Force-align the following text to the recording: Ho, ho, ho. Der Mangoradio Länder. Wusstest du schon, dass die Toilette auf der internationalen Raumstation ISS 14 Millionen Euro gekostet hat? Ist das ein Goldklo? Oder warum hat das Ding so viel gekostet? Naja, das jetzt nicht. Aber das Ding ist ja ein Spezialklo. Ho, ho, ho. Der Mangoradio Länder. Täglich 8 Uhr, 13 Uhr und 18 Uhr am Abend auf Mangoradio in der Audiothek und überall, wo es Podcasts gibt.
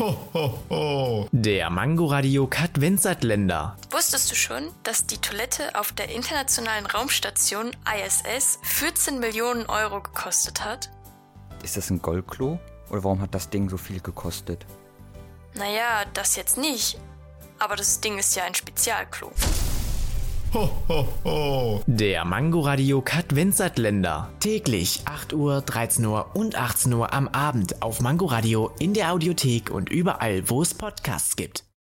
Ho, 0.00 0.16
ho, 0.32 0.58
ho. 0.70 1.28
Der 1.30 1.68
Mangoradio 1.68 2.48
Länder. 3.20 3.76
Wusstest 3.90 4.30
du 4.30 4.34
schon, 4.34 4.70
dass 4.82 5.04
die 5.04 5.18
Toilette 5.18 5.78
auf 5.78 5.92
der 5.92 6.08
internationalen 6.08 6.86
Raumstation 6.86 7.72
ISS 7.84 8.60
14 8.62 9.18
Millionen 9.20 9.66
Euro 9.66 10.00
gekostet 10.00 10.64
hat? 10.64 10.88
Ist 11.62 11.76
das 11.76 11.90
ein 11.90 12.00
Goldklo? 12.00 12.58
Oder 12.88 13.04
warum 13.04 13.20
hat 13.20 13.34
das 13.34 13.50
Ding 13.50 13.68
so 13.68 13.76
viel 13.76 14.00
gekostet? 14.00 14.64
Naja, 15.52 16.06
das 16.14 16.34
jetzt 16.34 16.56
nicht. 16.56 16.98
Aber 17.58 17.76
das 17.76 18.00
Ding 18.00 18.16
ist 18.16 18.34
ja 18.34 18.44
ein 18.44 18.54
Spezialklo. 18.54 19.30
Ho, 20.52 20.68
ho, 20.88 21.06
ho. 21.24 21.82
Der 21.86 22.24
Mangoradio 22.24 23.02
Länder. 23.78 24.30
Täglich 24.40 25.02
8 25.04 25.32
Uhr, 25.32 25.60
13 25.60 26.04
Uhr 26.04 26.34
und 26.34 26.56
18 26.56 26.92
Uhr 26.92 27.14
am 27.14 27.28
Abend 27.28 27.82
auf 27.82 28.00
Mangoradio 28.00 28.72
in 28.80 28.92
der 28.92 29.12
Audiothek 29.12 29.70
und 29.70 29.90
überall, 29.90 30.50
wo 30.50 30.60
es 30.60 30.74
Podcasts 30.74 31.36
gibt. 31.36 31.69